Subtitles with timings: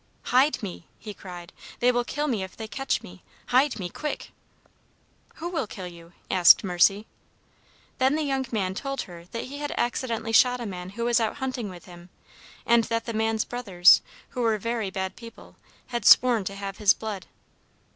[0.23, 1.53] "'Hide me!' he cried.
[1.79, 3.21] 'They will kill me if they catch me.
[3.49, 4.31] Hide me, quick!'
[5.35, 7.05] "'Who will kill you?' asked Mercy.
[7.99, 11.19] "Then the young man told her that he had accidentally shot a man who was
[11.19, 12.09] out hunting with him,
[12.65, 15.55] and that the man's brothers, who were very bad people,
[15.89, 17.27] had sworn to have his blood.